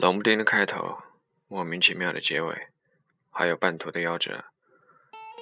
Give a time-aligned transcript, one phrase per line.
[0.00, 1.02] 冷不丁的开头，
[1.46, 2.68] 莫名其妙的结尾，
[3.28, 4.46] 还有半途的夭折，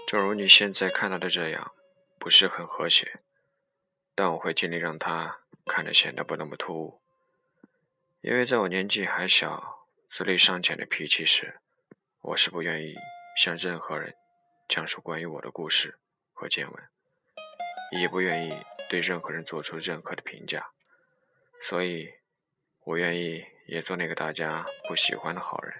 [0.04, 1.70] 正如你现在看到的这样，
[2.18, 3.20] 不是很和谐。
[4.16, 7.00] 但我会尽力让它看着显得不那么突兀，
[8.20, 11.60] 因为在我年纪还小、资历尚浅的脾气时，
[12.20, 12.96] 我是不愿意
[13.36, 14.16] 向任何人
[14.68, 16.00] 讲述关于我的故事
[16.32, 16.82] 和见闻，
[17.92, 20.72] 也不愿意对任何人做出任何的评价，
[21.62, 22.12] 所以，
[22.88, 25.74] 我愿意也做那个大家不喜欢的好人。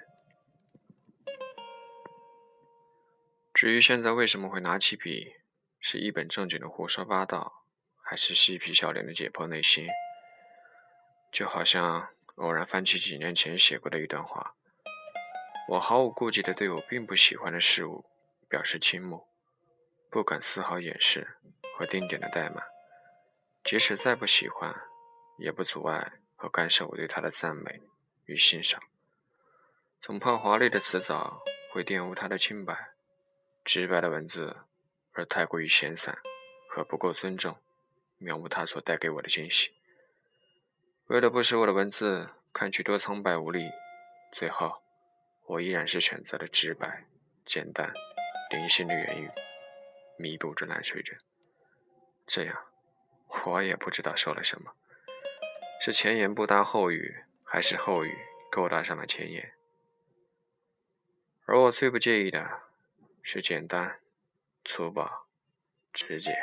[3.55, 5.33] 至于现在为什么会拿起笔，
[5.81, 7.65] 是一本正经的胡说八道。
[8.03, 9.87] 还是嬉皮笑脸的解剖内心，
[11.31, 14.55] 就好像偶然翻起几年前写过的一段话。
[15.69, 18.07] 我毫无顾忌地对我并不喜欢的事物
[18.49, 19.27] 表示倾慕，
[20.11, 21.37] 不敢丝毫掩饰
[21.77, 22.65] 和丁点的怠慢。
[23.63, 24.75] 即使再不喜欢，
[25.39, 27.83] 也不阻碍和干涉我对他的赞美
[28.25, 28.81] 与欣赏。
[30.01, 32.93] 总怕华丽的辞藻会玷污他的清白，
[33.65, 34.57] 直白的文字
[35.13, 36.17] 而太过于闲散
[36.71, 37.59] 和不够尊重。
[38.21, 39.73] 描摹他所带给我的惊喜。
[41.07, 43.71] 为了不使我的文字看去多苍白无力，
[44.33, 44.83] 最后
[45.47, 47.05] 我依然是选择了直白、
[47.47, 47.93] 简单、
[48.51, 49.31] 零星的言语，
[50.19, 51.21] 弥补着烂水人。
[52.27, 52.59] 这样，
[53.47, 54.73] 我也不知道说了什么，
[55.81, 58.19] 是前言不搭后语，还是后语
[58.51, 59.53] 勾搭上了前言。
[61.47, 62.63] 而我最不介意的
[63.23, 64.01] 是简单、
[64.65, 65.27] 粗暴、
[65.93, 66.37] 直接。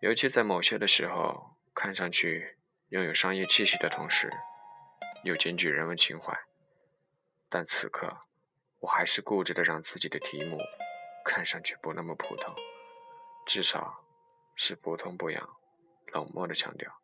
[0.00, 2.56] 尤其在某些的时候，看上去
[2.90, 4.32] 拥有商业气息的同时，
[5.24, 6.38] 又兼具人文情怀。
[7.48, 8.22] 但此刻，
[8.78, 10.58] 我还是固执的让自己的题目
[11.24, 12.54] 看上去不那么普通，
[13.44, 14.04] 至少
[14.54, 15.56] 是不痛不痒、
[16.12, 17.02] 冷漠的强调。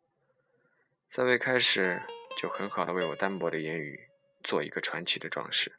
[1.09, 2.01] 在未开始
[2.37, 4.09] 就很好的为我单薄的言语
[4.43, 5.75] 做一个传奇的装饰，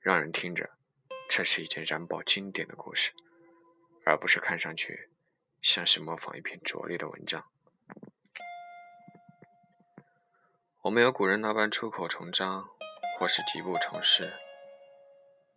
[0.00, 0.70] 让人听着，
[1.28, 3.12] 这是一件燃爆经典的故事，
[4.04, 5.10] 而不是看上去。
[5.62, 7.44] 像是模仿一篇拙劣的文章。
[10.82, 12.68] 我没有古人那般出口成章，
[13.18, 14.32] 或是疾步成诗。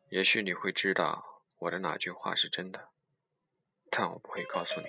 [0.09, 2.89] 也许你会知道我的哪句话是真的，
[3.91, 4.87] 但我不会告诉你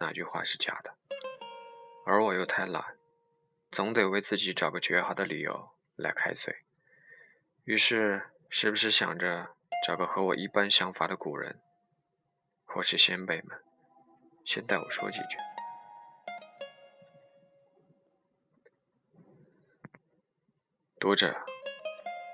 [0.00, 0.96] 哪句话是假的。
[2.06, 2.96] 而我又太懒，
[3.72, 6.58] 总得为自己找个绝好的理由来开嘴。
[7.64, 11.60] 于是，时不时想着找个和我一般想法的古人，
[12.64, 13.60] 或是先辈们。
[14.44, 15.36] 先代我说几句。
[21.00, 21.44] 读者，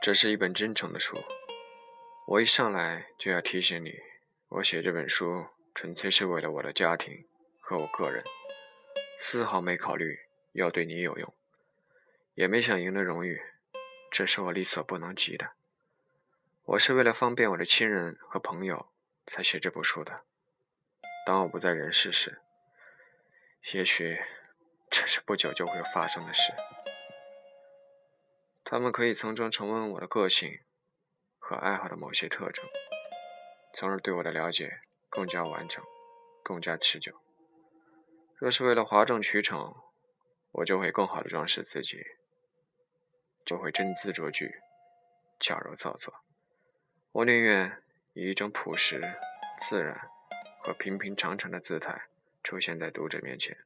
[0.03, 1.17] 这是一本真诚的书。
[2.27, 3.95] 我一上来就要提醒你，
[4.49, 7.27] 我写这本书纯粹是为了我的家庭
[7.59, 8.23] 和我个人，
[9.25, 10.19] 丝毫没考虑
[10.51, 11.33] 要对你有用，
[12.35, 13.41] 也没想赢得荣誉，
[14.11, 15.53] 这是我力所不能及的。
[16.65, 18.89] 我是为了方便我的亲人和朋友
[19.29, 20.25] 才写这部书的。
[21.25, 22.41] 当我不在人世时，
[23.73, 24.21] 也许
[24.91, 26.53] 这是不久就会发生的事。
[28.65, 30.59] 他们可以从中重温我的个性
[31.39, 32.65] 和爱好的某些特征，
[33.73, 35.83] 从而对我的了解更加完整、
[36.43, 37.23] 更加持久。
[38.43, 39.77] 若是为了哗众取宠，
[40.51, 42.05] 我就会更好的装饰自己，
[43.47, 44.57] 就会真字着句、
[45.39, 46.13] 矫揉造作。
[47.13, 47.81] 我宁愿
[48.15, 49.01] 以一种朴实、
[49.61, 50.09] 自然。
[50.61, 52.03] 和平平常常的姿态
[52.43, 53.57] 出现在读者面前，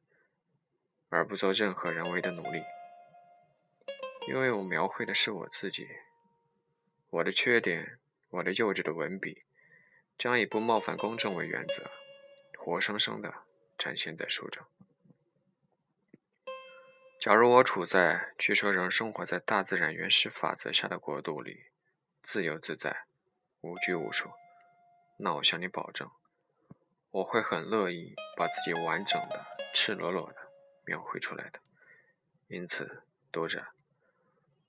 [1.09, 2.61] 而不做任何人为的努力，
[4.27, 5.87] 因为我描绘的是我自己，
[7.09, 7.97] 我的缺点，
[8.29, 9.43] 我的幼稚的文笔，
[10.19, 11.89] 将以不冒犯公众为原则，
[12.59, 13.33] 活生生的
[13.77, 14.65] 展现在书中。
[17.19, 21.65] 假如我处在据说仍生活在大自然原始法则下的国度里，
[22.23, 23.05] 自由自在，
[23.61, 24.31] 无拘无束，
[25.17, 26.09] 那我向你保证。
[27.09, 30.35] 我会很乐意把自己完整的、赤裸裸的
[30.85, 31.59] 描绘出来的。
[32.47, 33.65] 因此，读者，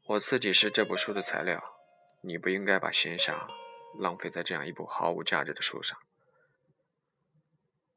[0.07, 1.63] 我自己是这部书的材料，
[2.23, 3.47] 你不应该把闲暇
[3.99, 5.99] 浪费在这样一部毫无价值的书上。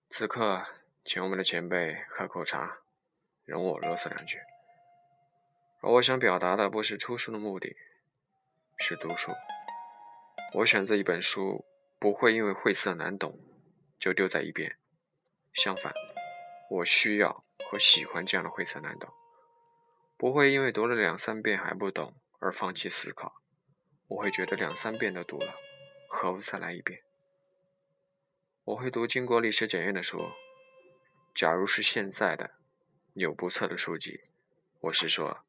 [0.10, 0.66] 此刻，
[1.04, 2.78] 请我们的前辈喝口茶，
[3.46, 4.38] 容我啰嗦两句。
[5.82, 7.76] 而我想表达的不是出书的目的，
[8.78, 9.32] 是读书。
[10.54, 11.66] 我选择一本书，
[12.00, 13.40] 不会因为晦涩难懂。
[14.00, 14.78] 就丢在一边。
[15.54, 15.94] 相反，
[16.72, 19.14] 我需要和喜欢这样的晦涩难懂，
[20.18, 23.44] 不会因为读了两三遍还不懂而放弃思考。
[24.08, 25.54] 我会觉得两三遍都读了，
[26.10, 27.04] 何不再来一遍？
[28.64, 30.18] 我会读经过历史检验的书。
[31.34, 32.52] 假如是现在的
[33.14, 34.22] 有不错的书籍，
[34.82, 35.46] 我是说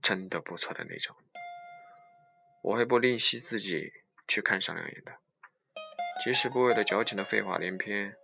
[0.00, 1.16] 真的不错的那种。
[2.62, 3.92] 我会不吝惜自己
[4.26, 5.18] 去看上两眼的，
[6.24, 8.16] 即使不为了矫情的废话连篇，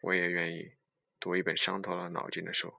[0.00, 0.72] 我也愿意
[1.18, 2.74] 读一本伤透了脑筋的书。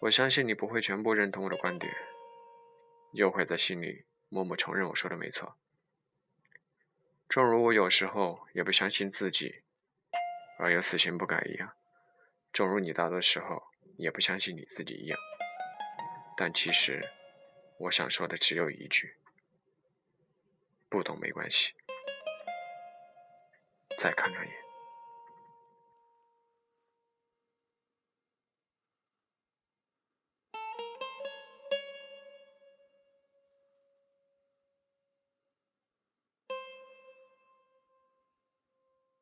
[0.00, 1.90] 我相信你不会全部认同我的观点，
[3.12, 5.56] 又会在心里默默承认我说的没错。
[7.30, 9.63] 正如我有时候也不相信自己，
[10.58, 11.68] 而又死性不改一样；
[12.52, 13.62] 正如你大多时候
[13.96, 15.18] 也不相信你自己一样。
[16.36, 17.02] 但其实，
[17.78, 19.16] 我想说的只有一句：
[20.88, 21.72] 不懂没关系，
[23.98, 24.63] 再看两眼。